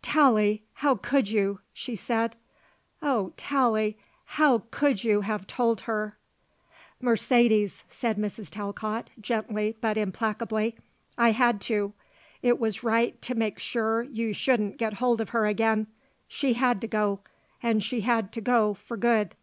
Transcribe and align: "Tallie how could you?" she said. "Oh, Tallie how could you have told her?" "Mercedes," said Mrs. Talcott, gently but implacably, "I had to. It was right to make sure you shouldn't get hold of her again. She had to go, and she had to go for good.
"Tallie 0.00 0.62
how 0.72 0.94
could 0.94 1.28
you?" 1.28 1.60
she 1.74 1.94
said. 1.96 2.34
"Oh, 3.02 3.34
Tallie 3.36 3.98
how 4.24 4.60
could 4.70 5.04
you 5.04 5.20
have 5.20 5.46
told 5.46 5.82
her?" 5.82 6.16
"Mercedes," 6.98 7.84
said 7.90 8.16
Mrs. 8.16 8.48
Talcott, 8.48 9.10
gently 9.20 9.76
but 9.82 9.98
implacably, 9.98 10.76
"I 11.18 11.32
had 11.32 11.60
to. 11.68 11.92
It 12.40 12.58
was 12.58 12.82
right 12.82 13.20
to 13.20 13.34
make 13.34 13.58
sure 13.58 14.02
you 14.04 14.32
shouldn't 14.32 14.78
get 14.78 14.94
hold 14.94 15.20
of 15.20 15.28
her 15.36 15.44
again. 15.44 15.88
She 16.26 16.54
had 16.54 16.80
to 16.80 16.86
go, 16.86 17.20
and 17.62 17.82
she 17.82 18.00
had 18.00 18.32
to 18.32 18.40
go 18.40 18.72
for 18.72 18.96
good. 18.96 19.34